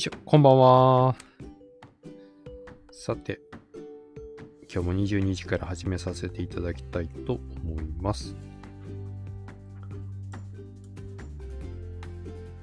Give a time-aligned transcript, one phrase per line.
[0.00, 1.14] しょ、こんばんは。
[2.90, 3.38] さて、
[4.72, 8.34] 今日も22時から始めさせていただきたいと思います。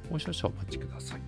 [0.10, 1.22] もう少々お待ちください。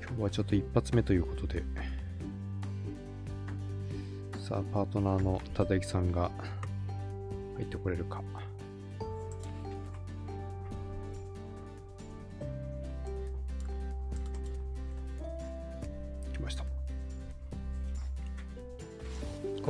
[0.00, 1.64] 今日はちょっと一発目ということで、
[4.38, 6.30] さあ、パートナーの忠之さんが
[7.56, 8.22] 入ってこれるか。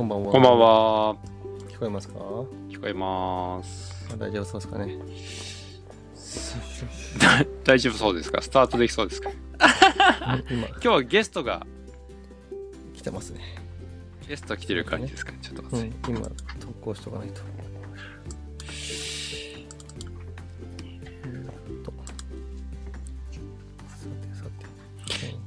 [0.09, 0.31] んばんは。
[0.31, 0.59] こんばん。
[0.59, 1.15] は。
[1.69, 2.15] 聞こえますか？
[2.69, 4.07] 聞こえます。
[4.11, 4.97] あ大丈夫そうですかね。
[7.63, 8.41] 大丈夫そうですか？
[8.41, 9.29] スタートできそうですか？
[10.49, 11.65] 今、今日はゲストが、
[12.95, 13.39] 来てますね。
[14.27, 15.31] ゲスト来てる感じですか？
[15.31, 15.83] ねちょっと待う。
[15.83, 16.21] ん、今、
[16.59, 17.41] 投稿しとかないと。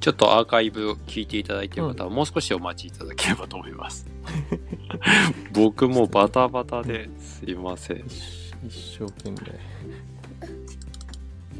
[0.00, 4.04] ちょっとアーカイブを聞いていただいている方はもう少しお待ちいただければと思います。
[5.52, 7.98] 僕もバタバタですいません。
[8.06, 9.36] 一一生懸命。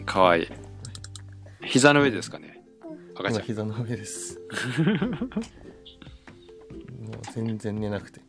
[0.05, 0.49] かわいい。
[1.65, 2.63] 膝の上ですかね
[3.15, 3.35] 赤ちゃん。
[3.37, 4.41] 今、膝の上です。
[7.01, 8.21] もう全然寝なくて。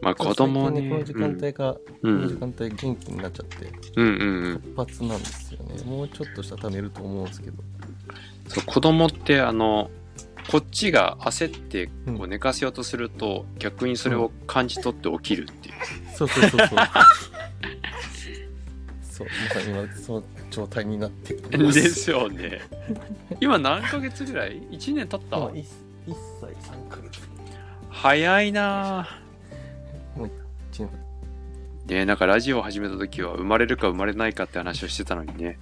[0.00, 0.88] まあ子供はね。
[0.88, 2.38] この時間帯が、うこの時ん。
[2.38, 4.60] 間帯元気になっちゃって、うんうんうん。
[4.76, 5.82] 活発なんですよね。
[5.84, 7.62] もうちょっとしたら寝ると思うんですけど。
[8.48, 9.90] そう子供ってあの、
[10.50, 15.74] こっちが焦ってこううん寝かせようとすると、逆にそれを感じ取って起きるっていう。
[16.16, 16.68] そうそうそうそう。
[19.10, 21.72] そう、まさに今、その状態になってる。
[21.72, 22.62] ですよね。
[23.40, 25.38] 今何ヶ月ぐらい ?1 年経った？
[25.38, 25.64] まあ、1,
[26.40, 27.20] 歳3ヶ月。
[27.90, 29.08] 早いな
[30.16, 30.30] もう1
[30.80, 30.88] 年。
[30.88, 31.90] ぁ。
[31.94, 35.58] ねなんかラジオを始めた時は生まれるか生まれないかって話をしてたのにね。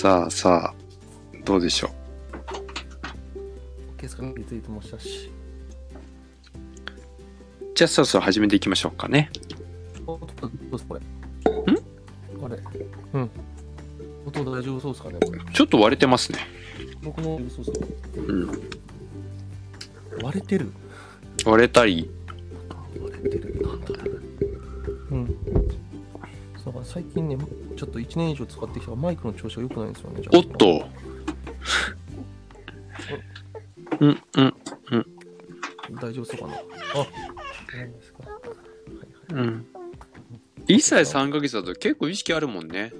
[0.00, 0.74] さあさあ、
[1.44, 1.90] どうでしょう？
[3.98, 5.30] ケースがリツイートもしたし。
[7.74, 9.30] じゃあそろそろ始めていきましょうかね。
[10.06, 10.20] どう
[10.70, 11.00] ですこれ？
[11.00, 11.04] ん？
[12.42, 12.58] あれ？
[13.12, 13.30] うん。
[14.24, 15.40] 音大丈夫そうですかねこれ？
[15.52, 16.38] ちょっと割れてますね。
[17.02, 18.22] 僕のそうそう。
[18.22, 18.48] うん。
[20.22, 20.72] 割れてる？
[21.44, 22.10] 割れたり、
[22.98, 23.60] 割れてる。
[23.60, 23.92] なんだうん。
[23.92, 24.19] そう
[26.84, 27.36] 最近ね、
[27.76, 30.22] ちょっと1年以上使ってきたマイクの調子が良くないんですよね。
[30.32, 30.88] おっと。
[34.00, 34.54] うん、うん、
[36.00, 36.54] 大丈夫そうかな？
[36.54, 36.60] あ、
[37.74, 38.18] 何ですか？
[38.30, 38.38] は
[39.32, 39.44] いはい。
[39.44, 39.66] うん。
[40.66, 42.92] 1歳3ヶ月だと結構意識あるもんね。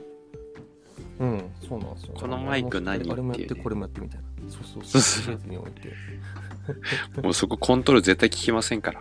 [1.21, 2.15] うん、そうなんですよ。
[2.15, 4.25] このマイク何あれもやって、これもやってみたいな。
[4.51, 5.93] そうそうそ そうに置いて。
[7.21, 9.01] もうそこコントロール絶対聞きませんから。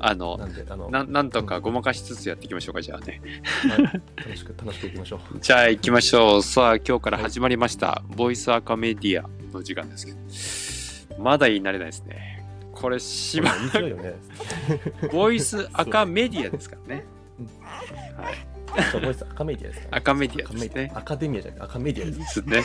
[0.00, 0.40] あの
[0.88, 3.20] なんとかごまかしつつやっていきましょうか、じゃあね。
[3.68, 3.82] はい
[4.16, 5.38] 楽しく、楽しくいきましょう。
[5.38, 6.42] じゃあ行きましょう。
[6.42, 8.02] さあ、今日から始まりました。
[8.16, 11.22] ボイスアカメディアの時間ですけど。
[11.22, 12.44] まだ言い慣れないですね。
[12.72, 14.14] これ、しば、面白いよね。
[15.12, 17.04] ボイスアカメディアですからね。
[17.38, 18.59] うんはい。
[18.92, 20.92] そうボイスアカメディアですか、アカメディアですね。
[20.94, 22.42] アカデミアじゃなくてアカメディアです。
[22.44, 22.64] です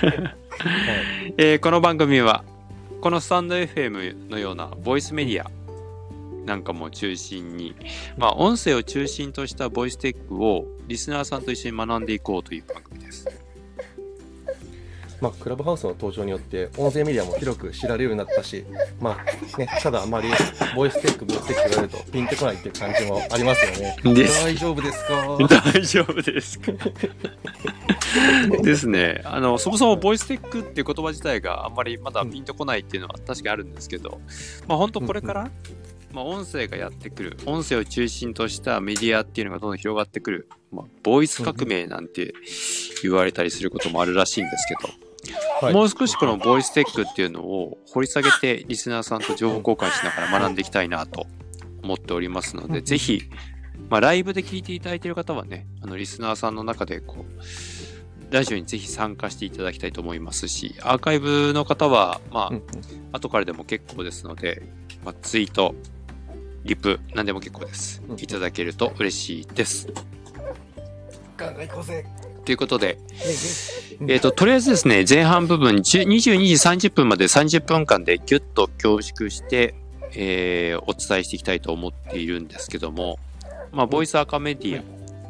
[0.00, 1.34] はい。
[1.38, 2.44] えーこの番組は
[3.00, 5.50] このスタンド FM のようなボイスメディア
[6.44, 7.76] なんかも中心に、
[8.16, 13.28] まあ、音声を中心としたボイステックをリスナーさんと一緒に学んでいこうという番組です。
[15.20, 18.64] まあ、クラブハウスの登場によって、音声メディアも広く知られるようになったし、
[19.00, 20.28] まあ、ね、ただあまり、
[20.76, 23.96] ボイステック、ボイステック言われると、ピンとこないっていう感じもありますよね。
[24.04, 25.38] 大丈夫ですか？
[25.72, 26.72] 大丈夫ですか？
[28.62, 29.20] ですね。
[29.24, 34.20] あのそもそもボイステックっていう言葉自体があんまりまだピンとこないっていうのは確かにあるんですけど、
[34.66, 35.50] まあ本当これから、
[36.12, 42.32] まあ、音声がやってくる音声を中心としたメディアっていうのがどんどん広がってくる、まあ、ボイス革命なんて
[43.02, 44.88] 言われたりすることもあるらしいんですけど、
[45.60, 51.26] はいもう少しこのボイステックっていうのを掘り下げてリスナーさんと情報交換しながら学んでいきたいなと
[51.82, 53.22] 思っておりますので、うんぜひ、
[53.88, 62.50] まあ、ライブで聞いていただいている方はね、あのリスナーさんの中でこう、ラジオにぜひ参加していただきたいと思いますし、アーカイブの方は、ま
[63.12, 64.62] あ、後からでも結構ですので、
[65.04, 65.74] まあ、ツイート、
[66.64, 68.14] リプ、何でも結構ですう。
[68.14, 69.88] んいただけると嬉しいです。
[71.36, 72.04] ガンガン行こうぜ。
[72.48, 72.96] ということで、
[74.00, 79.74] うんえっ、と、とりあえずですね、前半部分、10 22時30分まで30分間でギュッと凝縮して、
[80.14, 83.18] えーお伝えしていきたいと思っているんですけども、
[83.70, 84.82] まあ、ボイスアカメディア、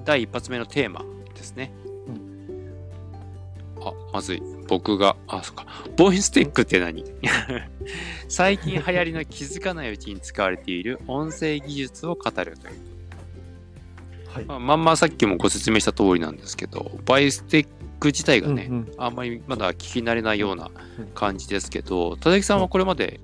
[0.05, 1.05] 第一発目のテーマ
[1.35, 1.73] ですね。
[3.81, 4.43] あ、まずい。
[4.69, 5.67] 僕が、あ、そっか。
[5.97, 7.05] ボイステックって何？
[8.29, 12.98] 最近流行りの気づかないうちに使われている音声技術を語るという。
[14.33, 14.45] はい。
[14.45, 18.93] まあ、まんまさっきもご説明した通りなんですけど、バイステック自体がね、うんうん。
[18.97, 20.71] あんまりまだ聞き慣れないような
[21.15, 23.21] 感じですけど、田崎さんはこれまで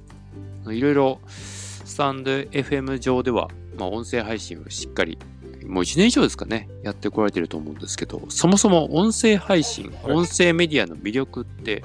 [0.73, 0.81] い。
[0.81, 5.19] ろいろスタンド FM 上では、まあ、音声配信をしっかり、
[5.67, 10.13] もう1年以上ですかね、やってこられてると思うんですけど、そもそも音声配信、はい。
[10.13, 11.83] 音声メディアの魅力って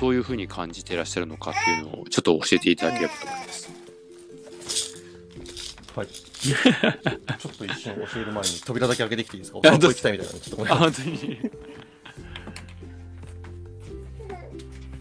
[0.00, 3.61] どういうふうに感じていらっしゃるのかっていうのをちょっと教えていただければと思います。
[5.94, 6.06] はい。
[6.12, 9.58] ちょっと一瞬教える前に扉だけ開けてきていいですか？
[9.58, 10.32] お散歩行きたいみたいな。
[10.32, 11.50] ちょっとごめんあ、なさい本当に。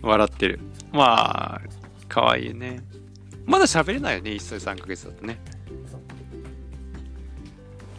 [0.02, 0.60] 笑ってる。
[0.92, 1.62] まあ、
[2.10, 2.82] かわいいね。
[3.46, 5.40] まだ喋れないよね、1歳3ヶ月だとね。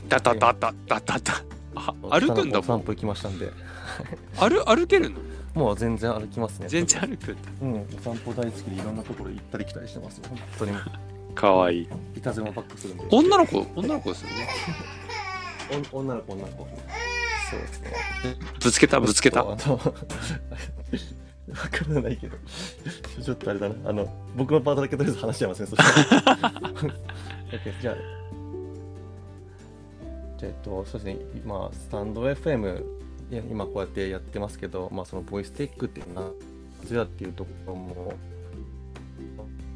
[0.08, 1.44] ダダダダダダダ。
[1.74, 2.58] あ歩くんだもん。
[2.58, 3.50] お散歩行きましたんで。
[4.36, 5.18] 歩歩けるの？
[5.54, 6.68] もう全然歩きますね。
[6.68, 7.50] 全然歩くんだ。
[7.62, 10.24] うん、お散歩大好きでいろんなところ行ったり来たりしてますよ。
[10.28, 10.72] 本当に。
[11.34, 11.88] かわいい。
[12.16, 13.04] いたずらばっかするんで。
[13.10, 14.48] 女の子、女の子ですよね。
[15.92, 16.68] お女の子、女の子。
[17.50, 17.92] そうですね。
[18.62, 19.44] ぶつけた、ぶつけた。
[19.44, 19.64] わか
[21.88, 22.36] らないけど、
[23.22, 23.90] ちょっとあれだな。
[23.90, 26.52] あの、僕のパートだけとりあえず話しちゃいますね、そしたら。
[27.62, 27.96] じゃあ、じゃあ、
[30.42, 32.84] えっと、そうですね、まあ、スタンド FM、
[33.50, 36.30] 今こうやってやってますけど、まあ、そのボイステックっていうのは、
[36.82, 38.14] なぜだっていうところも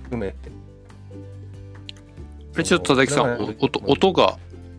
[0.04, 0.50] 含めて、あ
[2.58, 4.38] れ、ちょっと田崎さん、音音が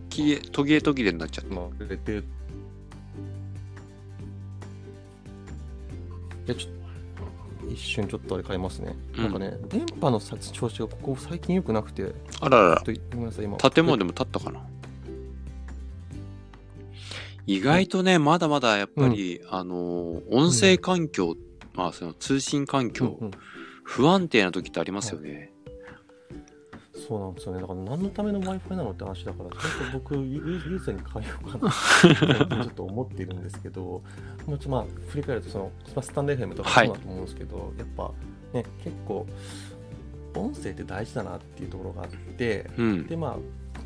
[0.10, 1.56] 消え、途切れ途切れになっちゃった。
[1.56, 2.24] まあ、触れてる。
[6.48, 8.96] いや、ちょっと、一瞬ちょっとあれ変えますね。
[9.18, 12.84] うんなんかね、電波のさ調子がここ最近良くなくて、あらららっ。
[12.84, 13.58] とごめんなさい、今。
[13.58, 14.62] 建物でも建ったかな？
[17.46, 21.36] 意外とね、まだまだやっぱり、あのー、音声環境、
[21.74, 23.32] まあその通信環境、うんうん
[23.90, 25.54] 不安定な時ってありますよね。
[27.08, 27.62] そうなんですよね。
[27.62, 34.02] だから何のための Wi-Fi なのって話だから、ちょっと僕、ユユーザーに変えようかなって ちょっと思っているんですけど、も
[34.48, 38.12] うちょっとまあ、振り返ると、その、まあスタンド FM とかはいそうだと思うんですけど、やっぱ
[38.54, 39.26] ね、結構、
[40.36, 43.08] 音声って大事だなっていうところがあって、うん。
[43.08, 43.38] でまあ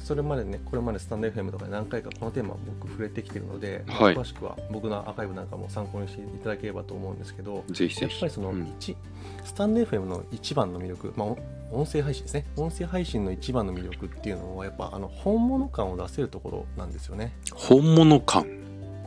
[0.01, 8.25] それまでねこれまでスタンド FM とかで何回かこのテーマ僕触れてきてるので、はい詳しくは僕のアーカイブなんかも参考にしていただければと思うんですけどぜひぜひやっぱ。
[8.27, 8.97] りそのうん一、
[9.43, 11.27] スタンド FM の一番の魅力、まあ、
[11.71, 17.33] お音声配信ですね音声配信の一番の魅力っていうのはやっぱあの本物感を出せるところなんですよね。
[17.53, 18.61] 本物感。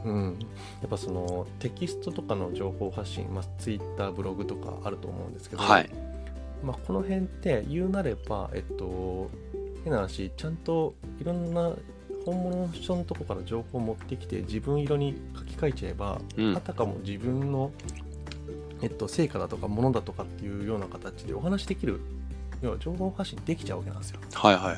[0.04, 0.38] うん、
[0.82, 5.90] やっぱそのテキストとかの情報発信、まあ、Twitter ブログとかあると思うんですけど、はい。
[6.62, 9.30] まあ、この辺って言うなれば、えっと、
[9.84, 11.72] 変な話、ちゃんといろんな
[12.24, 17.70] 本物の人のとこから情報を持ってきて、自分色に書き換えちゃえば、うんあたかも自分の、
[18.82, 22.00] えっと、成果だとか、ものだとかっていうような形でお話しできる、
[22.62, 24.20] 要は情報発信できちゃうわけなんですよ。
[24.32, 24.76] はいはいはい。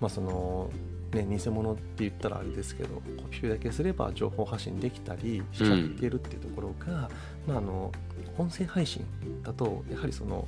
[0.00, 0.70] まあ、その、
[1.14, 3.00] ね、偽物って言ったらあれですけど、コ
[3.30, 7.10] ピーだけすれば情報発信できたりしちゃってるっていうところが、
[7.48, 7.90] まあ、あの、
[8.36, 9.04] 音声配信
[9.42, 10.46] だと、やはりその、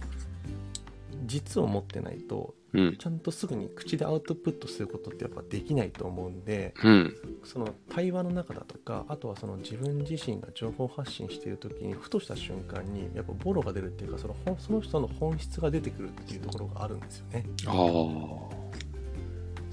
[1.25, 2.97] 実を持ってないとうん。
[2.97, 7.17] ちゃんとすぐに口でアウトプットすることってやっぱできないと思うんでうん。
[7.45, 17.45] その対話の中だとかあとはその自分自身が情報発信している時にふとした瞬間にやっぱボロが出るっていうかその本その人の本質が出てくるっていうところがあるんですよね。
[17.67, 18.63] ああ。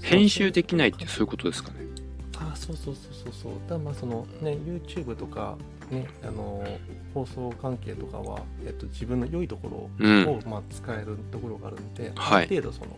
[0.02, 1.90] 編集できないってそういうことですかね。
[2.38, 5.58] あそうそうそうそうそうだまあそのね YouTube とか
[5.90, 6.64] ねあの
[7.14, 10.28] 放送関係とかは、えっと、自分の良いところうん。
[10.28, 12.44] を、まあ、使えるところがあるんで、はい。
[12.44, 12.96] ある程度その、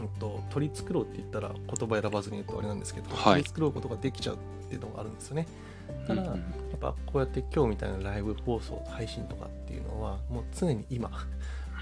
[0.00, 3.42] うん、と取り繕うって言ったら言葉選ばずに言うとあれなんですけど、はい。
[3.42, 5.46] 取り繕うことができちゃうっていうのがあるんですよね。
[6.06, 6.28] ただ、うん。
[6.28, 11.10] やっぱこうやって今日みたいなライブ放送配信とかっていうのはもう常に今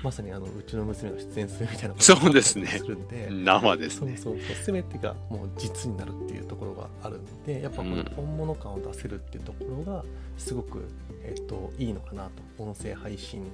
[0.02, 4.16] まさにあのうちの娘が出演するみたいなことそうですねるんで生ですね。
[4.16, 10.04] そうそうそう全てがもう実になるっていうところがあるんでやっぱこの本物感を出せるっていうところが
[10.36, 10.88] すごく、
[11.24, 13.44] えっといいのかなと音声配信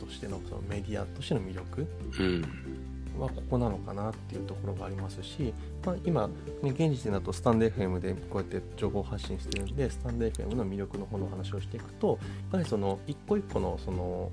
[0.00, 1.86] としてのそのメディアとしての魅力
[2.18, 2.44] うん。
[3.18, 5.52] はここなのかなっていうところがありますし、
[5.84, 6.28] まあ、今、
[6.62, 12.18] ね、現時点だとスタンド FM でこうやって情報発信してるんでスタンド FM の魅力の方の話をしていくとやっ
[12.52, 14.30] ぱりその一個一個のその、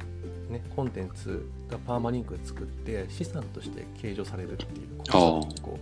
[0.49, 5.79] ね、コンテンツがパーマリンクで作って資産として計上されるっていうことが結構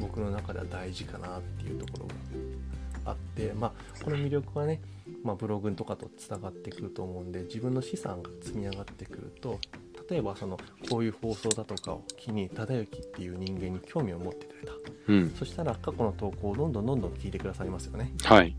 [0.00, 4.80] 僕の中では大事かなっていうところがあって、まあ、この魅力はね、
[5.22, 9.58] まあ、ブログとかとつながってくると思うんで自分の資産が積み上がってくると
[10.08, 10.58] 例えばその
[10.88, 14.72] こういう放送だとかを機に忠之っていう人間に興味を持ってくれた
[15.08, 15.30] うん。
[15.36, 18.54] そしたら過去の投稿をどんどんどんどん聞いてくださいますよねはい。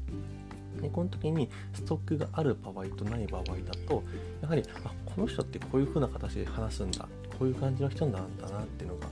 [0.82, 4.04] でこの時にストックがある場合とない場合だと
[4.42, 7.08] やはりあこの人ってこういう風な形で話すんだ
[7.38, 9.08] こういう感じの人なんだなっていうのが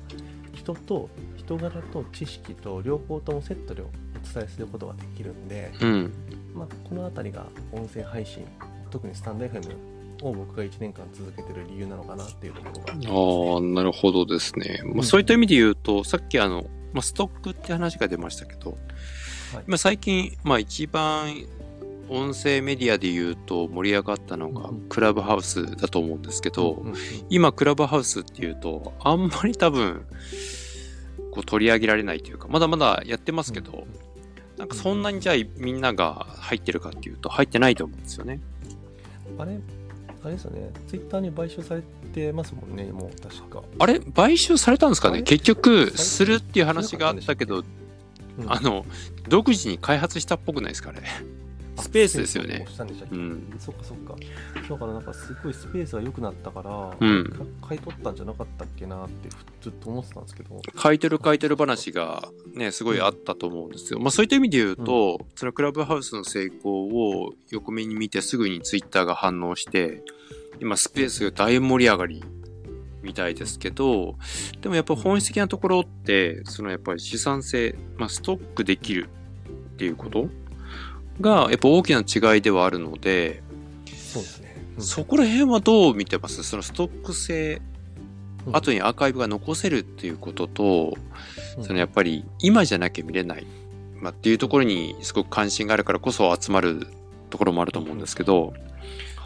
[0.54, 3.86] 人と人柄と知識と両方ともセットでお
[4.34, 6.14] 伝えすることができるんで、うん。
[6.56, 8.46] まあ、この辺りが音声配信
[8.90, 9.76] 特にスタンド FM
[10.24, 14.80] を僕が1年間続けてる理由なのかなっていうところがああ、なるほどですね。
[14.86, 18.78] まあ、うんそういった意味で言うと、さっきあの、まあ、ストックって話が出ましたけど、
[19.56, 19.64] はい。
[19.68, 21.34] 今最近、まあ一番
[22.10, 26.96] 音声メディアで言うと盛り上がったのがうんクラブハウスだと思うんですけど、うんうんうん。
[27.30, 30.06] 今クラブハウスっていうと、あんまり多分、
[31.32, 33.88] こう取り上げられないというか、まだまだやってますけど、
[34.58, 38.40] なんかそんなにじゃあみんなが入ってるかっていうと入ってないと思うんですよね。
[39.38, 39.58] あれ？
[40.24, 40.72] あれですよね。
[40.88, 41.82] ツイッターに買収され
[42.14, 44.00] てますもんねもう確か、あれ？
[44.00, 45.24] 買収されたんですかね？
[45.24, 47.64] 結局、最するっていう話があったけど、
[48.40, 48.52] うん。
[48.52, 48.86] あの、
[49.28, 51.02] 独自に開発したっぽくないですかね。
[51.78, 52.66] あスペースですよね。
[53.60, 54.16] そっかそっか。
[54.70, 57.30] だからなんかすごいスペースが良くなったから、うん。
[57.62, 59.30] か買い取ったんじゃなかったっけなって
[59.62, 60.62] ずっと思ってたんですけど。
[60.76, 64.00] 買い取る買い取る話がね、すごいあったと思うんですよ。
[64.00, 70.02] まあそういった意味で言うと、そのクラブハウスの成功を横目に見てすぐにツイッターが反応して、
[70.62, 72.24] 今スペースが大盛り上がり
[73.06, 74.16] みたいですけど、
[74.62, 80.28] でもやっぱ本質的なところって、そのやっぱり資産性、まあストックできるっていうこと
[81.22, 83.42] がやっぱ大きな違いではあるので、
[83.86, 84.84] そうですね、うん。
[84.84, 86.44] そこら辺はどう見てます？
[86.44, 87.62] そのストック性、
[88.48, 88.56] うん。
[88.56, 90.94] 後にアーカイブが残せるっていうことと、
[91.58, 91.64] うん。
[91.64, 93.46] そのやっぱり今じゃなきゃ見れない、
[94.02, 96.88] まあ、っていうところにすごく関心があるからこそ集まる
[97.30, 98.54] ところもあると思うんですけど、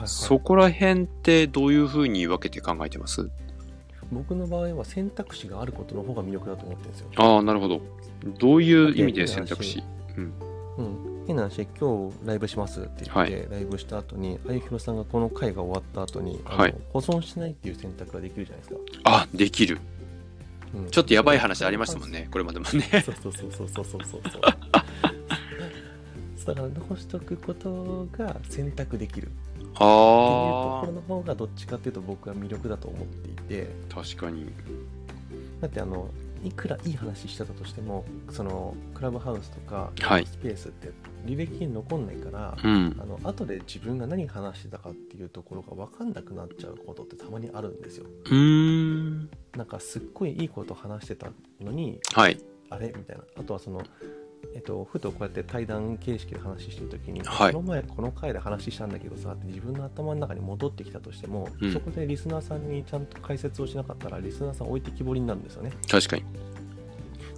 [0.06, 3.30] そこら辺ってどういうふうに分けて考えてます？
[4.12, 7.10] 僕の場合は選択肢があることの方が魅力だと思ってるんですよ。
[7.18, 7.82] ああ、なるほど。
[8.40, 9.84] どういう意味で選択肢？
[10.78, 18.80] うん、変な話、今日ライブしますって言って、はいライブした後に、あゆひろさんがこの回が終わった後に、はい保存しないっていう選択ができるじゃないですか。
[19.04, 19.80] あ、できる。
[20.74, 23.04] うんちょっとやばい話ありましたもんね、これまでもね。
[23.06, 24.22] そうそうそうそうそうそうそう。
[26.50, 29.30] だから残しとくことが選択できる
[29.70, 34.52] っていうとあころの方がどっちかっていうと僕は魅力だと思っていてあ、確かに。
[35.62, 36.10] だってあの
[36.44, 40.92] いくらいい話してたとしてもそのクラブハウスとかはいスペースって
[41.26, 42.98] 履歴に残んないから、うん。
[43.00, 49.30] あの後で自分が何話してたかっていうところが分かんなくなっちゃうことってたまにあるんですようーん。
[49.56, 51.28] なんかすっごいいいこと話してた
[51.60, 52.40] のにはい。
[52.70, 52.94] あれ？
[52.96, 53.82] みたいなあとはその
[54.56, 66.24] えっと、ふとこうやって対談形式で話してるときに、はいこの前この回で話したんだけどさって自分の頭の中に戻ってきたとしても、うんそこでリスナーさんにちゃんと解説をしなかったらリスナーさん置いてきぼりになるんですよね確かに。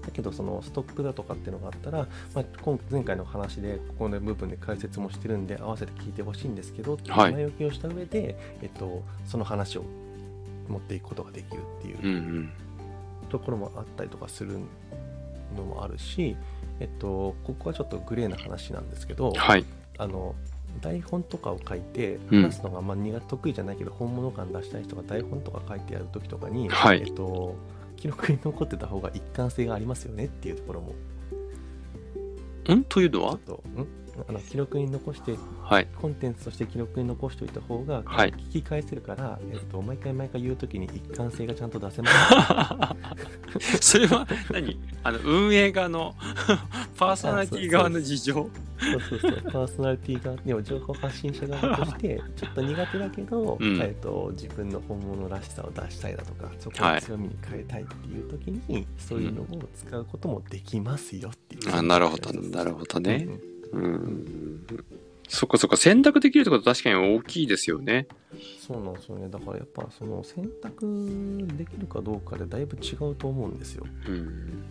[0.02, 9.84] だけどそのストックだとかっていうのがあったら、まあ、今前回の話でここの部分で解説もしてるんで合わせて聞いてほしいんですけど前置きをした上で、えっと、その話を
[10.68, 12.50] 持っていくことができるっていう。
[13.30, 14.60] ところもあったりとかする
[15.56, 16.36] のもあるし、
[16.82, 19.66] えっと、ここはちょっとグレーな話なんですけど、はい。
[20.00, 20.34] あの
[20.82, 22.42] 台本とかを書いてうん。
[22.42, 27.02] 話すのがまあ苦得意じゃないけど本物感出したい人が台本とか書いてやるときとかに、はい。
[27.02, 27.56] えっと、
[27.98, 30.96] 記録に残ってた方が一貫性がありますよねっていうところも。
[32.74, 32.84] ん？
[32.86, 33.34] というのは？
[33.36, 33.40] ん？
[34.28, 35.88] あの記録に残してはい。
[36.00, 38.32] コンテンツとして記録に残しておいた方が、はい。
[38.32, 42.10] 聞き返せるから、えっと、毎回毎回言うときに一貫性がちゃんと出せま
[43.60, 43.80] す。
[43.94, 44.80] それは何？
[45.04, 46.16] あの運営側の
[46.98, 48.34] パーソナリティ側の事情？
[48.82, 53.80] そうそうそう、パーソナリティが、でも情報発信者側として、ちょっと苦手だけど、うん。
[53.80, 61.76] えっと、自分の本物らしさを出したいだとか、そこをはい強みに変えたいっていう時に、そういうのを使うこともできますよっていう。
[61.76, 63.28] あなるほどなるほどね。
[63.28, 64.66] うんうん。
[65.28, 68.06] そっかそっか、選択できるってことは確かに大きいですよね。
[68.68, 69.30] そうなんですよね。
[69.30, 73.86] だからやっぱその選択できるかどうかでだいぶ違うと思うんですよ。
[74.08, 74.64] うん。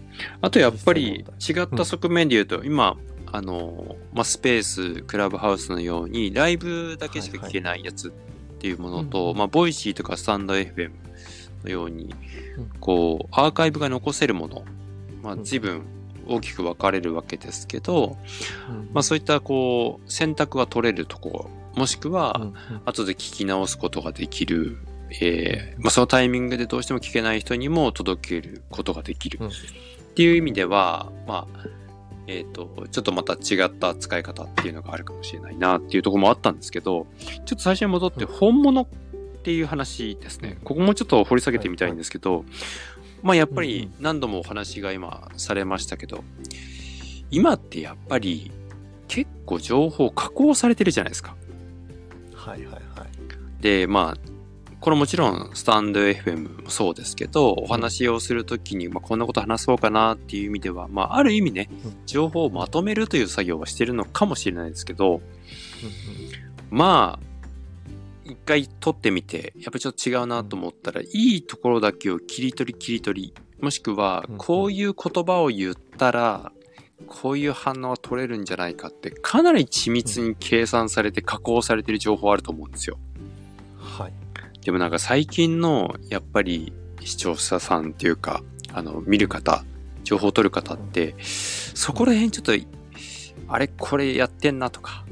[0.42, 2.98] あとやっぱり違った側面で言うと、今、
[3.32, 8.12] あの、まあ、スペース、クラブハウスのように、ライブだけしか聞けないやつっ
[8.58, 10.90] ていうものと、うんまあ、 Voicy とか stand.fm
[11.64, 12.14] のように
[12.58, 14.64] うん、こう、アーカイブが残せるもの、
[15.22, 15.84] まあ、うん随分
[16.30, 18.16] 大きく分かれるわけですけど、
[18.68, 18.90] うん。
[18.92, 22.40] まあ、そういった、こう、選択が取れるところ、もしくは、
[22.84, 24.78] 後で聞き直すことができる、
[25.20, 29.38] えーまあ、そのタイミングでどうしても聞けない人にも届けることができる。
[29.40, 29.48] うん。
[29.48, 29.50] っ
[30.14, 31.66] ていう意味では、まあ、
[32.26, 38.32] えっ、と、ちょっとまた違った使い方っていうのがあるかもしれないなっていうところもあったんですけど、ちょっと最初に戻ってうん。
[38.32, 38.86] 本物っ
[39.42, 40.58] ていう話ですね。
[40.62, 42.44] ここもちょっと掘り下げてみたいんですけど、
[43.22, 46.24] まあやっぱり何度もお話が今されましたけど、
[47.30, 48.50] 今ってやっぱり
[49.08, 51.36] 結構情報加工されてるじゃないですか。
[52.34, 53.62] はいはいはい。
[53.62, 54.30] で、まあ、
[54.80, 65.16] これもちろんスタンド FM もそうですけど、お話をするときに、まあ、こんなこと話そうかなっていう意味では、まあ、ある意味ねうん、情報をまとめるという作業はしてるのかもしれないですけど、
[66.70, 66.78] うん。
[66.78, 67.29] まあ、
[68.30, 76.52] 一回撮ってみて、やっぱりちょっと違うなと思ったら、いいところだけを切り取り切り取り、もしくはうん、こういう言葉を言ったら、
[77.06, 82.98] こういう反応は取れるんじゃないかって、かなり緻密に計算されて加工されてる情報あると思うんですよ。
[83.16, 83.20] うん
[83.80, 84.12] はい。
[84.62, 86.72] でもなんか最近の、やっぱり
[87.02, 89.64] 視聴者さんっていうか、あの、見る方、
[90.04, 92.52] 情報を取る方って、そこら辺ちょっと、
[93.48, 95.04] あれこれやってんなとか、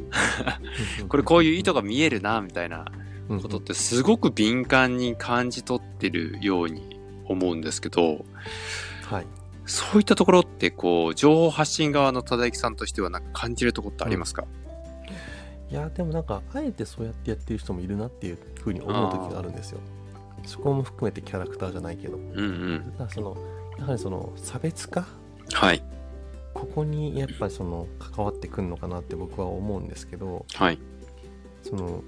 [1.08, 8.25] これこういう意図が見えるな、みたいなうんことってすごく敏感に感じ取ってるように思うんですけど、
[9.04, 9.26] はい
[9.70, 14.47] そういったところってこう、情報発信側の忠之さんとしてはなんか感じるところってありますか、
[15.70, 19.80] いやでもなんかあえてそうやってやってる人もいるなっていうふうに思う時があるんですよ。
[20.47, 22.16] そこも含めてキャラクターじゃないけど。
[22.16, 22.92] うん、うん。
[22.92, 23.37] だからその
[23.78, 25.04] やはりその差別化？
[25.52, 25.82] はい。
[26.54, 30.47] ここにやっぱりその関わってくるのかなって僕は思うんですけど。
[30.54, 30.78] はい。
[31.62, 32.02] その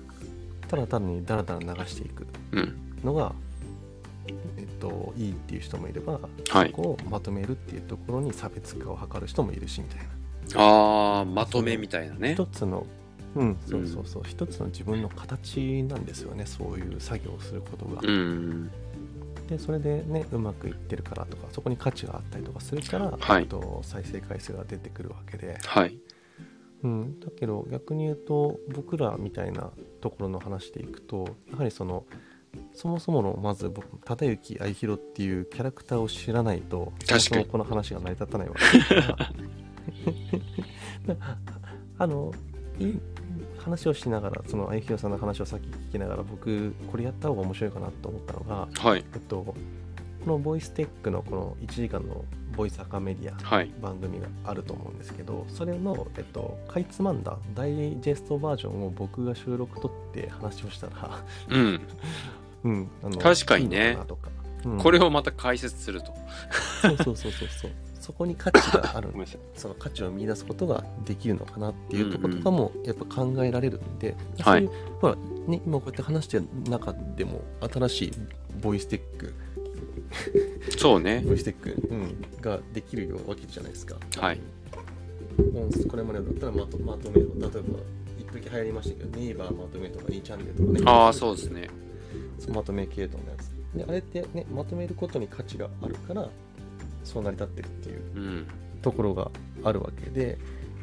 [0.70, 2.76] ただ単にダラダラ流していくうん。
[3.02, 3.32] のが、
[4.56, 10.04] えっと、いいっていう人もいれば、はいそこをまとめるっていうところに差別化を図る人もいるしみたいな
[10.54, 12.34] あー、まとめみたいなね。
[12.34, 12.86] 一つの
[13.36, 18.70] うんそうそうそう、一つの自分の形なんですよねそういう作業をすることが、うん。
[19.48, 25.98] でそれでねうまくいってるからとかそこに価値があったりとかするから、はいえっと、再生回数が出てくるわけで、はい。
[26.82, 29.70] うん、だけど逆に言うと僕らみたいな
[30.00, 32.04] ところの話でいくとやはりその
[32.72, 37.20] そもそものまず僕忠之愛弘っていうキャラクターを知らないと確かに。
[37.20, 38.94] そもそもこの話が成り立たないわけ。
[41.06, 41.38] だから
[41.98, 42.32] あの
[42.78, 43.00] いい
[43.58, 49.04] 話をしながらその愛弘さんの話をさっき聞きながら僕これやった方が面白いかなと思ったのが、はい。
[49.12, 49.54] えっと、こ
[50.26, 52.24] のボイステックのこの1時間の
[52.60, 53.72] ボイスアカメディアはい。
[53.80, 61.80] 番組があると思うんですけどそれの、えっと、かいつまんだダイジェストバージョンを僕が収録取って話をしたら、うん。
[62.62, 64.40] うん、あの確かにねかなとか、うん
[64.76, 66.12] これをまた解説すると。
[66.82, 69.08] そうそうそうそうそうそこに価値がある。
[69.56, 77.40] その価値を見出すことができるのかなっていうところとかもやっぱ考えられるんで、はいそういうほら、ね、今こうやって話してる中でも
[77.72, 78.12] 新しい
[78.60, 79.32] ボイステック
[80.78, 81.22] そうね。
[81.26, 83.96] ボイステック、うん、ができるわけじゃないですか。
[84.18, 84.40] はい
[85.88, 87.78] これまでだったらまとまとめろ例えば
[88.18, 91.68] 一時流行りましたけどネイバーまとめとか2チャンネルとかねああ、そうですね。
[92.52, 96.28] まとめ系統のやつであれってねまとめることに価値があるから
[97.04, 98.46] そう成り立ってるっていううん。
[98.82, 99.30] ところが
[99.62, 100.38] あるわけで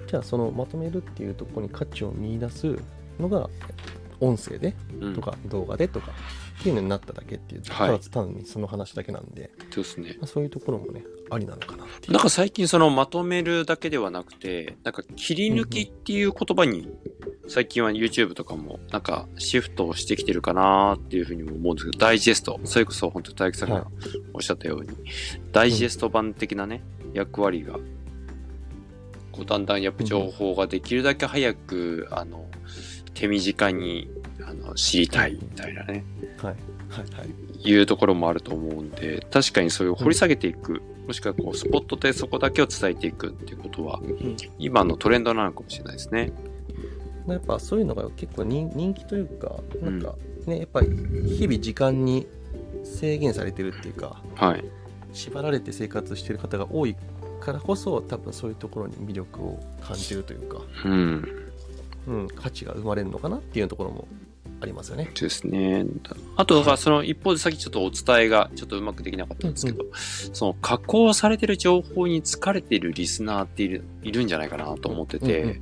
[0.08, 2.78] じゃあそのまとめるっていうところに価値を見出す
[3.20, 3.50] のが
[4.20, 5.16] 音声でうん。
[5.16, 6.12] とか動画でとか
[6.60, 8.00] っていうのになっただけっていう、はい。
[8.00, 10.16] ただ単にその話だけなんで、そうですね。
[10.20, 16.90] まあ、そういうところもねありなのかななんか最近そのまとめるだけではなくて、なんか切り抜きっていう言葉に、
[17.48, 23.82] 最近は YouTube とかもなんかシフトをしてきてるかなっていうふうにも思うんですけど、ダイジェスト、それこそ本当大木さんはい。
[23.82, 23.88] が
[24.34, 24.90] おっしゃったように、
[25.52, 27.74] ダイジェスト版的なね、役割が、
[29.32, 32.47] こうだんだんやっぱ情報ができるだけ早く、あの、
[33.18, 34.08] 手短に
[34.48, 36.04] あの知りたいみたいなね、
[36.38, 36.56] はい。
[36.90, 37.70] はいはい。
[37.70, 44.38] いうところもあると思うんで、確かにそれを掘り下げていく、もしくはこう、スポットでそこだけを伝えていくっていうことは、うん。
[44.60, 46.32] 今のトレンドなのかもしれないですね。
[47.28, 52.26] やっぱそういうのが結構人人気というかなんかね、やっぱり日々時間に
[52.86, 54.64] 制限されてるっていうかはい。
[55.12, 56.96] 縛られて生活してる方が多い
[57.42, 61.47] からこそ多分そういうところに魅力を感じるというか、うん。
[62.08, 64.08] うん、価値が生まれるのかなっていうところも
[64.62, 65.12] ありますよね。
[65.14, 65.86] ですね。
[66.36, 69.86] あと、だからその一方でさっきちょっとお伝えがちょっとうまくできなかったんですけど、
[70.34, 75.60] その加工されてる情報に疲れているリスナーっているいるんじゃないかなと思ってて、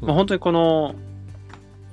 [0.00, 0.94] 本当にこの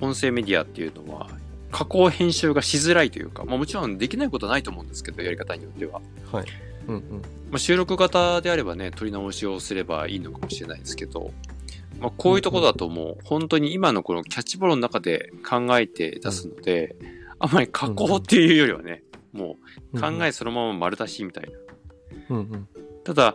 [0.00, 1.28] 音声メディアっていうのは、
[1.70, 6.00] 加工編集がしづらいというか、まあ、もちろんできないことはないと思うんですけど、やり方によっては。
[6.32, 6.46] はい
[6.88, 7.02] うんうん
[7.50, 11.32] まあ、収録型であればね、撮り直しをすればいいのかもしれないですけど、
[12.00, 16.96] まあ、こういうところだともう、本当に今のこのキャッチボールの中で考えて出すので、
[17.38, 19.56] あんまり加工っていうよりはね、も
[19.92, 21.50] う考えそのまま丸出しみたいな。
[22.30, 22.68] うんうん。
[23.04, 23.34] ただ、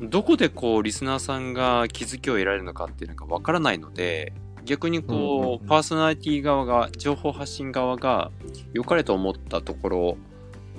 [0.00, 4.32] どこでこう、リスナーさんが気づきを得られるのかっていうのがわからないので、
[4.64, 5.68] 逆にうんうんこう、うん。
[5.68, 8.30] パーソナリティ側が、情報発信側が、
[8.72, 10.18] 良かれと思ったところ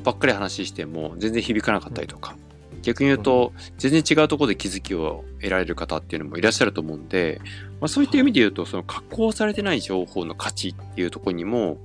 [0.04, 2.36] ばっかり話しても、全然響かなかったりとか、
[2.82, 7.42] 逆に言うと、全然違うところで気づきを得られる方っていうのもいらっしゃると思うんで、
[7.80, 11.78] まあ、そういった意味で言うと、その加工されてない情報の価値っていうところにも、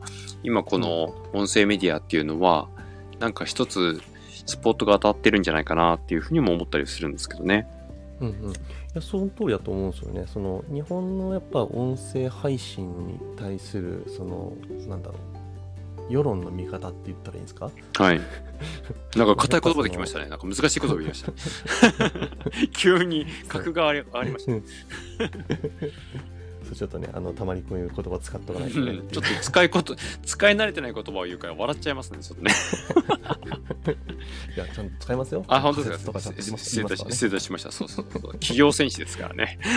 [0.43, 2.69] 今この音声メディアっていうのは、
[3.19, 4.01] なんか一つ
[4.47, 7.67] スポットが当たってるんじゃないかなっていうふうにも思ったりするんですけどね。
[8.21, 8.55] うんうん、い
[8.95, 10.25] やその通りだと思うんですよね。
[10.27, 14.53] その日本のやっぱ音声配信に対するその
[14.89, 15.34] なんだろう
[16.11, 17.71] 世論の見方って言ったらいいんですか？
[17.99, 18.21] はい。
[19.17, 20.29] なんか硬い言葉できましたね。
[20.29, 21.33] なんか難しい言葉言いました。
[22.77, 24.53] 急に格がありありました。
[26.65, 32.53] そうちょっとねあのたまにこういう言葉使っとかないとね、ちょっと使いこと使い慣れてない言葉を言うから笑っちゃいますね、ちょっとね。
[34.57, 35.45] いやちゃんと使いますよ。
[35.47, 36.09] あ、本当ですか？
[36.13, 37.71] とかちゃんと言います失礼いたし言いますからね失礼いたしました。
[37.73, 38.23] そうそうそう。
[38.33, 39.59] 企業戦士ですからね。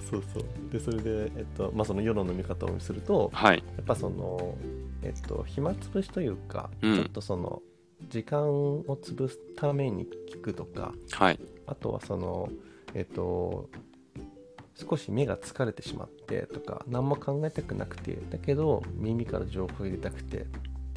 [0.00, 0.44] そうそう。
[0.72, 3.62] でそれでえっとまあその世論の見方をするとはい。
[3.76, 4.56] やっぱその
[5.02, 7.62] えっと暇つぶしというか、うんちょっとその
[8.08, 10.92] 時間を潰すために聞くとか。
[11.12, 11.40] はい。
[11.66, 12.48] あとはその
[12.94, 13.68] えっと
[14.74, 20.44] 少し目が疲れてしまってとか何も考えたくなくてだけど耳から情報を入れたくてっ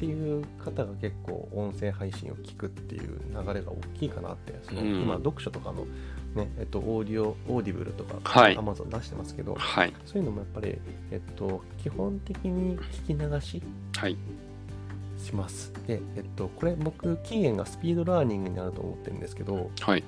[0.00, 5.86] ていう方が結構音声配信を聞くっていう流れが大きいかなってその、うん今読書とかの、
[6.34, 9.92] ねえっと、オーディオ Audible とかはい Amazon 出してますけど、はい。
[10.06, 10.78] そういうのもやっぱり、
[11.10, 13.62] えっと、基本的に聞き流し
[13.96, 14.16] はい。
[15.18, 20.04] しますで、えっと、これ僕起源がスピードラーニングになると思ってるんですけど、はい。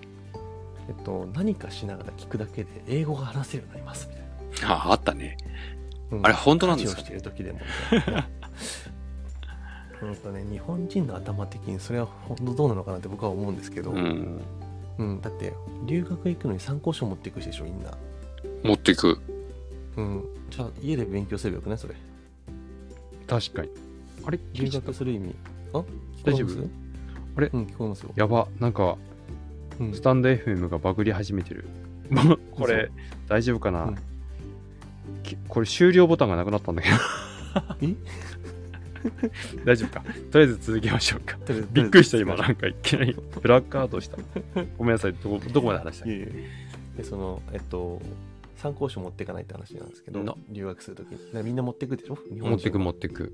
[0.89, 4.15] えっと、何かしながら聞くだけで英語が話せるようになりますみ
[4.61, 4.75] たいな。
[4.75, 5.37] あ、あったね。
[6.13, 7.61] うんあれ本当なんですか家事をしてる時でも
[7.93, 8.29] みたいな。
[10.03, 13.97] うんとね、日本人の頭的にそれは本当どうなのかなって僕は思うんですけど、う
[14.99, 15.15] うん。
[15.17, 15.21] ん。
[15.21, 15.53] だって
[15.87, 17.91] 留学行くのに参考書持っていくでしょみんな、
[18.63, 19.19] 持っていく。
[19.97, 21.79] うん、じゃあ家で勉強すればよくない？
[21.79, 21.95] それ。
[23.27, 23.69] 確かに。
[24.25, 24.39] あれ？
[24.55, 25.35] 留学する意味。
[25.75, 25.83] あ？
[26.25, 26.69] 大丈夫？
[27.37, 27.51] あれ？
[27.53, 28.49] うん聞こえますよ、やば。
[28.61, 28.97] なんか、
[29.81, 29.93] うん。
[29.95, 31.65] スタンド FM がバグり始めてる。
[32.53, 32.91] これ、
[33.29, 33.97] 大丈夫かな、うん。
[35.23, 36.95] きこれ終了ボタンがなくなったんだけど。
[37.83, 37.95] え？
[39.65, 40.05] 大丈夫か。
[40.31, 41.39] とりあえず続けましょうか。
[41.73, 42.37] びっくりした、今。
[42.37, 44.19] なんかいきなりブラックアウトした。
[44.79, 45.15] ごめんなさい。
[45.15, 47.05] どこどこまで話したい？
[47.05, 48.01] そのえっと
[48.57, 52.17] 参考書持っていかないって話なんですけどな留学するときにみんな持っていくでしょ？
[52.33, 53.33] 日本持ってく持ってく。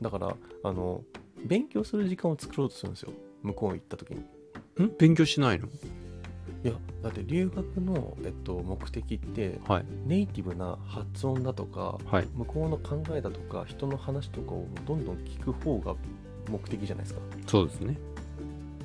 [0.00, 1.02] だからあの
[1.44, 4.20] 勉強する時間を作ろうとするんですよ向こう行った時に
[4.86, 4.92] ん？
[4.98, 5.68] 勉強しないの？
[6.64, 9.84] いやだって留学の、えっと、目的ってはい。
[10.06, 12.28] ネイティブな発音だとかはい。
[12.34, 15.94] 向こうの考えだとか人の話とかをどんどん聞く方が
[16.50, 17.96] 目的じゃないですかそうですね。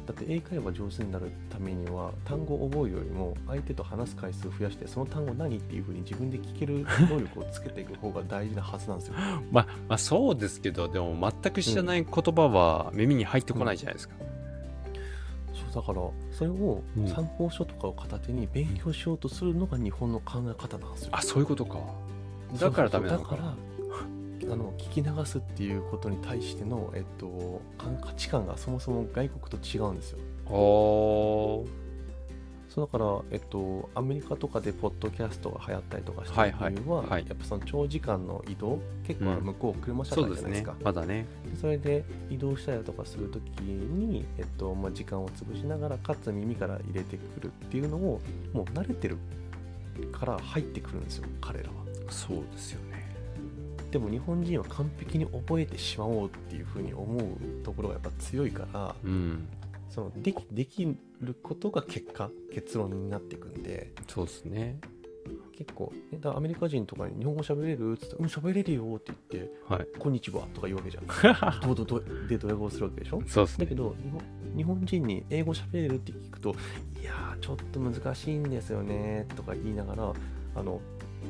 [0.09, 9.13] だって英会話上手になるためには単語を覚えるよりも相手と話す回数を増やしてその単語何っていうふうに自分で聞ける 能力をつけていく方が大事なはずなんですよ
[9.51, 14.15] まあ、まあ、そうですけど、でも全く知らない言葉は耳に入ってこないじゃないですか。
[14.17, 14.28] そう
[15.69, 16.01] だから
[16.31, 17.07] それをうん。
[17.07, 21.09] 参考書とかを片手に勉強しようとするのが日本の考え方なんですよ。
[21.11, 21.79] あ、そういうことか。
[22.59, 23.57] だからダメなのかそうそうそう
[24.41, 30.19] だからあの聞き流すっていうことに対しての、えっと、か価値観がそもそも外国と違うんですよ。
[32.69, 40.85] そうだから、えっと、アメリカとかでポッドキャストが流行ったりとかしてるはいはい理由は、はいやっぱその長時間の移動結構うん向こう車社そうですね会じゃないですか、。
[40.85, 41.25] まだね。
[41.59, 48.21] それで移動したりとかするときに、えっとまあ、時間を潰しながらかつ耳から入れてくるっていうのを
[48.53, 49.17] もう慣れてる
[50.11, 51.73] から入ってくるんですよ彼らは
[52.09, 53.09] そうですよね。
[53.91, 59.47] でも日本人は完璧に覚えてしまおうっていうふうに思うところがやっぱ強いからうん。
[59.89, 60.85] そのできでき
[61.21, 64.79] ることが結果結論になっていくんでそうですね。
[65.57, 69.87] 結構、ね、だアメリカ人とかに日本語喋れるっつって「うん喋れるよ」って言ってはい。
[69.99, 71.05] 「こんにちは」とか言うわけじゃん
[71.61, 73.21] どうどうどうでドヤ顔するわけでしょ？
[73.27, 73.75] そうですねだけ。
[73.75, 74.21] ど日本
[74.55, 76.55] 日本人に英語喋れるって聞くと
[77.01, 80.13] いやーちょっと難しいんですよねとか言いながら
[80.55, 80.79] あの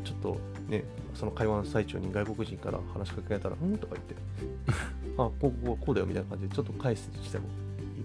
[0.03, 0.37] ちょっと
[0.69, 0.83] ね
[1.15, 4.15] その会話の最中に外国人から話しかけられたら「うん?」とか言って
[5.17, 7.45] 「あこうこうこうだよ」みたいな感じでちょっと返すにしても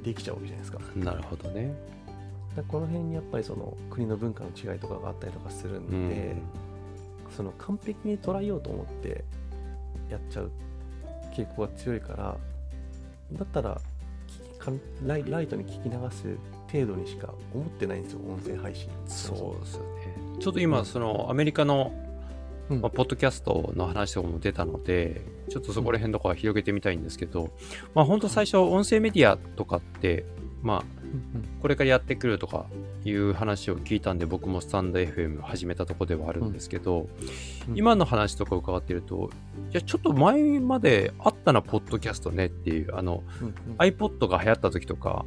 [0.03, 1.75] できちゃうわけじゃないですかなるほどね。
[2.09, 2.17] だか
[2.57, 6.09] らこの辺にやっぱりその国の文化の違いとかがあったりとかするんうん。
[6.09, 6.37] で、
[7.37, 9.25] その完璧に捉えようと思って
[10.09, 10.51] やっちゃう
[11.35, 12.37] 傾向が強いから
[13.33, 13.81] だったら
[14.59, 16.39] かんライライトに聞き流す
[16.73, 20.15] 程度にしか思ってないんですよ音声配信そうですよね。
[20.41, 21.93] ちょっと今、そのアメリカの、
[22.71, 22.81] うん。
[22.81, 27.51] まあ、ポッドキャストの話とかも出たので、ちょっとそこら辺とかは広げてみたいんですけど、
[27.95, 30.25] まあ本当最初、音声メディアとかって、
[30.63, 30.85] まあ、
[31.61, 32.67] これからやってくるとか
[33.05, 37.09] いう話を聞いたんで、僕もスタンド FM 始めたとこではあるんですけど、
[37.69, 37.77] うん。
[37.77, 39.31] 今の話とか伺ってると、
[39.71, 43.23] いや、ちょっと前まであったな、ポッドキャストねっていう、あの、
[43.79, 45.25] iPod が流行った時とか、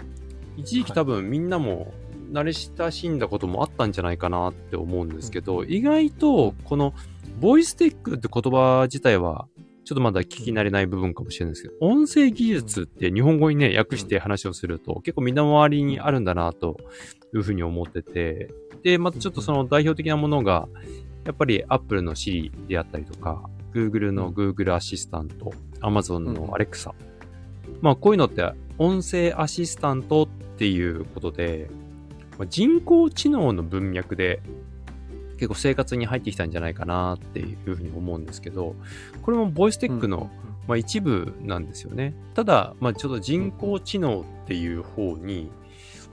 [0.57, 1.93] 一時期多分みんなも
[2.31, 6.93] 慣れ親しんだこともあったんじゃないかなって思うんですけど、意外とこの
[7.39, 9.47] ボイステックって言葉自体は
[9.85, 16.77] ちょっとまだ聞き慣れない部分かもしれないですけど、音声技術って日本語にね、訳して話をすると結構みんな周りにあるんだなと
[17.33, 18.51] いうふうに思ってて、
[18.83, 20.67] で、またちょっとその代表的なものが、
[21.25, 26.93] やっぱり Apple の Siri であったりとか、Google の Google アシスタント、Amazon の Alexa、
[27.81, 28.43] まあこういうのって
[28.77, 31.86] 音声アシスタントっていうことで、まあ
[32.45, 34.41] 人工知能の文脈で
[35.37, 38.75] 結構生活に入ってきたんじゃないかなっていうふうに思うんですけど、
[39.21, 40.29] これもボイステックの、
[40.67, 42.13] まあ、一部なんですよね。
[42.33, 45.51] ただ、まあ、ちょっと人工知能っていう方に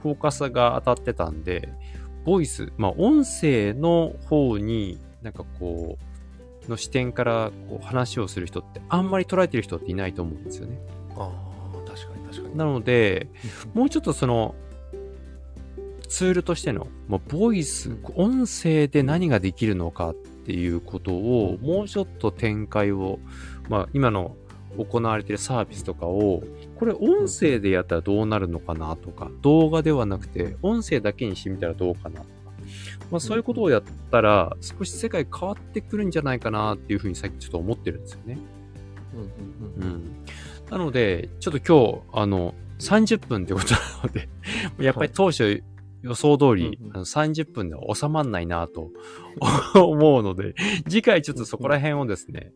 [0.01, 1.69] フォーカスが当たってたんで、
[2.23, 10.79] ボイス、まあ、音声の方になんかこう、の視点からこう話をする人ってあんまり捉えてる人っていないと思うんですよね。
[11.15, 13.27] ああ確かに確かになので、
[13.73, 14.55] もうちょっとその、
[16.07, 23.19] ツールとしての、まあ、ボイス、音声で何ができるのかっていうことを、もうちょっと展開を、
[23.69, 24.35] まあ、今の
[24.77, 26.43] 行われているサービスとかを、
[26.77, 32.25] これ音声でやったらどうなるのかなとか、動画ではなくて、音声だけにしてみたらどうかなとか、
[33.11, 38.37] まあ、そういうことをやったら、少し世界変わってくるんじゃないかなっていうふうにさっきちょっと思ってるんですよね。
[39.13, 39.29] うんうん
[39.77, 40.15] うんうん。
[40.69, 44.29] なので、ちょっと今日、あの、30分ってことなので、
[44.79, 45.63] やっぱり当初
[46.05, 46.95] 予想通り、うんうん。
[46.95, 48.91] あの30分では収まんないなと
[49.75, 50.53] 思うので、
[50.87, 52.53] 次回ちょっとそこら辺をですね、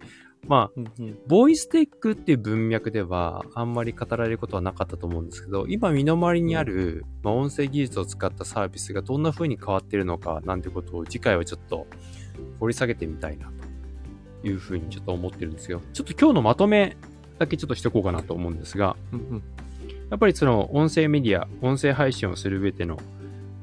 [0.47, 0.81] まあ、
[1.27, 11.87] ボイステックっていう文脈ではあんまり語られることはなかったと思うんですけど、今身の回りにある、まあ、音声技術を使ったサービスがどんな風に変わってるのかなんてことを次回はちょっと
[12.59, 13.51] 掘り下げてみたいな
[14.41, 15.81] という風にちょっと思ってるんですよ。
[15.93, 16.95] ちょっと今日のまとめ
[17.39, 18.95] だけちょっとしておこうかなと思うんですが、
[20.09, 22.97] やっぱりその音声メディア、音声配信をする上での、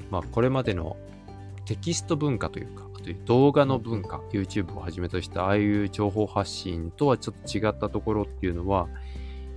[0.09, 0.97] まあこれまでの
[1.65, 8.87] テキスト文化というか、あと動画の文化、YouTube をはじめとしたああいう情報発信とはちょっと違ったところっていうのは、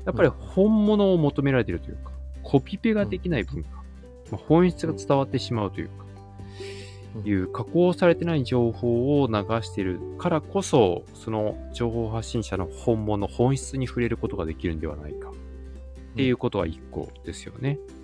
[0.07, 2.11] やっぱり本物を求められているというか、
[2.43, 3.71] コピペができない文化、
[4.33, 6.11] まあ、本質が伝わってしまうというか、うん
[7.25, 15.31] いう加工されてない情報を流しているからこそ、その情報発信者の本物、本質に触れることができるんではないか。
[15.31, 17.69] っていうことは一個ですよね。
[17.71, 18.00] はい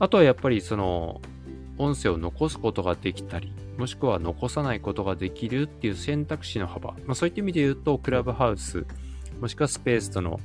[0.00, 1.20] あとはやっぱりその
[1.78, 6.92] 音声を残すことができたり、もしくは残さないことができるっていう選択肢の幅。
[7.06, 8.84] まあ、そういった意味で言うと、クラブハウス、
[9.40, 10.40] もしくはスペースとの、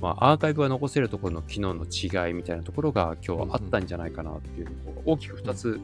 [0.00, 5.80] まあ、アーカイブが残せるところの機能の違いみたいなところが今日はあったんじゃないかなっていうのを大きく2つ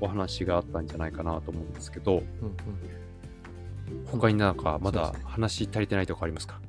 [0.00, 2.22] お話があったんじゃないかなと思うんですけど、
[4.10, 6.60] 他になんかまだ話足りてないとこありますか？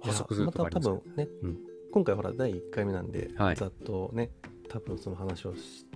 [0.00, 0.94] 補足するまたとこありますか？
[0.94, 1.58] 多分ね、うん。
[1.90, 3.56] 今回ほら第1回目なんで、はい。
[3.56, 4.30] ざっとね
[4.74, 5.86] 多分その話をし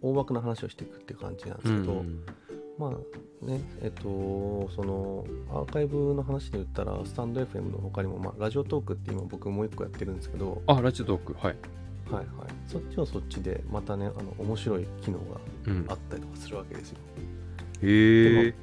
[0.00, 2.24] 大枠の話をしていくっていう感じなんですけど、うん
[2.78, 11.56] まあねえっとそのアーカイブの話で言ったらスタンド FM の他にも、まあ、ラジオトークって今僕もう一個やってるんですけどあ、ラジオトーク、はい。
[12.10, 12.26] はいはい。
[12.66, 15.24] そっちはそっちでまたねあの面白い機能が
[15.66, 15.84] うん。
[15.86, 16.98] あったりとかするわけですよ。
[17.82, 18.54] へえ。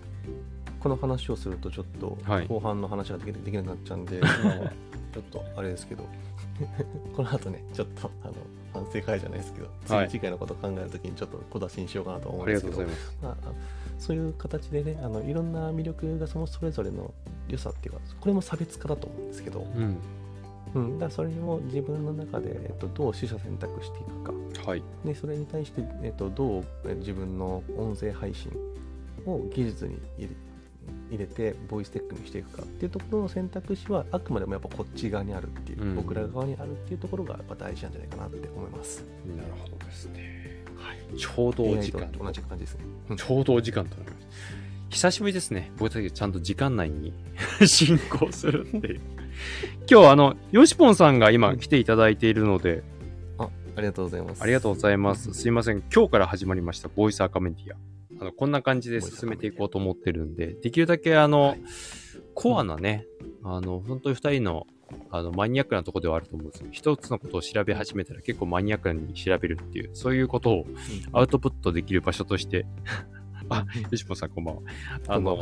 [0.80, 2.48] この話をするとちょっとはい。
[2.48, 4.72] 後半の話ができできなくなっちゃうんで、 今は
[5.14, 6.04] ちょっとあれですけど。
[7.16, 8.34] この後ねちょっとあの
[8.74, 12.82] 反省会じゃないですけど、はい次次回のことを考えるときにちょっと小出しにしようかなと思うんですけど
[13.22, 13.52] まあ、あ
[13.98, 17.14] そういう形でねあのいろんな魅力がそのそれぞれの
[17.48, 19.98] 良さっていうかこれも差別化だと思うんですけど、うん。
[20.76, 24.84] うん、だそれを自分の中で、えっと、どう取捨選択していくかはい。
[25.04, 28.52] でそれに対して、えっと、どうえ自分の音声配信
[29.26, 29.98] を技術に
[31.10, 39.04] 入れてボイステックにしていくかっていうところの選択肢はあくまでもやっぱこっち側にあるっていう、うん僕ら側にあるっていうところがやっぱ大事なんじゃないかなって思います。
[39.36, 40.64] なるほどですね。
[40.76, 41.18] はい。
[41.18, 42.12] ちょうど時間。
[42.12, 42.86] 同じ感じですね。
[43.10, 44.70] うんちょうどお時間となります。
[44.90, 45.72] 久しぶりですね。
[45.78, 47.14] 僕たちちゃんと時間内に
[47.66, 49.02] 進行するっていう。
[49.90, 52.84] 今日あの、ヨシポンさんが今来ていただいているので、
[53.38, 54.42] あありがとうございます。
[54.42, 55.34] ありがとうございます。
[55.34, 55.84] すいません。
[55.94, 57.89] 今日から始まりました、ボイスアカメディア。
[58.20, 61.62] あの、こんな感じで進めていこうと思ってるんで、できるだけあの、はい。
[62.34, 63.06] コアなね、
[63.44, 64.68] あの、本当に二人の、
[65.12, 70.76] あの、マニアックなところではあると思うんですけど、一つのことを調べ始めたら結構マニアックに調べるっていう、そういうことをうん。
[71.12, 72.66] アウトプットできる場所として、
[73.50, 74.62] あ、よしもさんこんばんは。
[75.08, 75.38] あの、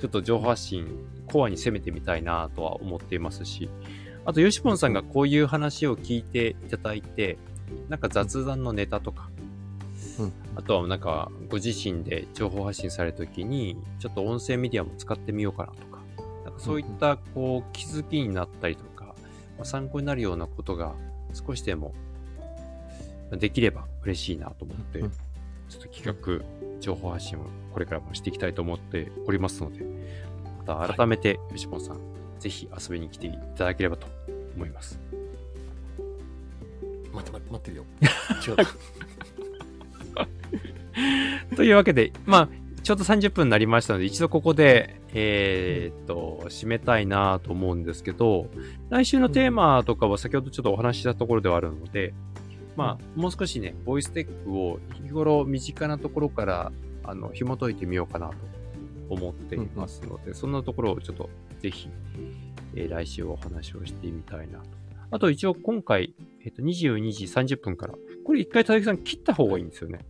[0.00, 0.86] ちょっと情報発信、
[1.26, 3.68] コアに攻めてみたいなとは思っていますし、
[4.24, 7.38] あと、よしぽんさんがこういう話を聞いていただいて、
[7.88, 9.30] なんか雑談のネタとか、
[10.18, 10.32] うん。
[10.56, 16.02] あとはなんかご自身で情報発信されるときに、ちょっと音声メディアも使ってみようかなとか、
[16.44, 19.14] なんかそういったこう気づきになったりとか、
[19.56, 20.94] まあ参考になるようなことが
[21.32, 21.94] 少しでも
[23.30, 25.10] できれば嬉しいなと思って、うん。
[25.68, 29.84] ちょっと企画、情報発信をこれからもしていきたいと思っておりますので、
[30.66, 31.98] また改めて、吉本さん、
[32.38, 34.06] ぜひ遊びに来ていただければと
[34.54, 34.98] 思います。
[37.12, 37.84] 待って待って待ってるよ。
[38.46, 38.66] 違う
[41.56, 42.48] というわけで、まあ、
[42.82, 48.46] ちょうど30分になりましたので、一度ここで、えーっと、締めたいなと思うんですけど、
[48.90, 52.14] 来週のテーマとかは先ほどちょっとお話ししたところではあるので、
[52.76, 56.72] まあ、もう少しね、ボイステックを日頃身近なところから、
[57.04, 58.34] あの、紐解いてみようかなと
[59.08, 61.88] 思っていますので、そんなところをちょっとぜひ、
[62.74, 64.66] えー来週お話をしてみたいなと。
[65.10, 66.12] あと一応今回、
[66.44, 67.94] えっ、と、22時30分から、
[68.24, 70.00] これ一回田崎さん切った方がいいんですよね。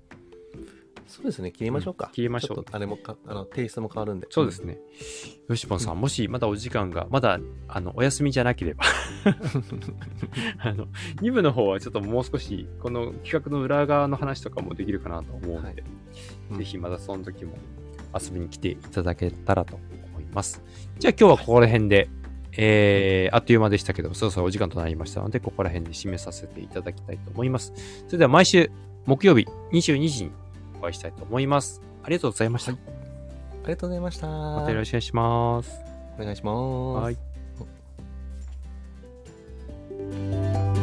[1.14, 1.52] そうですね。
[1.52, 2.56] 切りましょうか、うん切りましょう。
[2.56, 4.26] ちょあれもかあのテイストも変わるんで。
[4.30, 4.78] そうですね。
[5.48, 8.84] よしぽんさん、もしまだお時間が、まだ、あの、お休みじゃなければ、
[10.58, 10.88] あの、
[11.22, 15.84] 2部の方はちょっともう少し、この企画の裏側の話とかもできるかなと思うので、はい。
[16.50, 16.58] うん。
[16.58, 17.58] ぜひまたその時も
[18.12, 20.64] 遊びに来ていただけたらと思います。
[20.98, 22.08] じゃあ今日はここら辺で、
[22.56, 27.72] えー、あっという間でしたけど、そろそろお時間となりましたので、ここら辺で締めさせていただきたいと思います。
[28.06, 28.70] それでは毎週
[29.06, 30.30] 木曜日22時に
[30.78, 31.80] お会いしたいと思います。
[32.02, 32.72] ありがとうございました。
[32.72, 32.80] はい、
[33.64, 34.26] ありがとうございました。
[34.28, 35.80] またよろしくお願いします。
[36.18, 37.02] お願いします。
[37.02, 37.10] は
[40.70, 40.73] い。